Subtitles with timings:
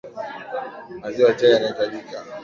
[1.01, 2.17] maziwa ya chai yanahitajika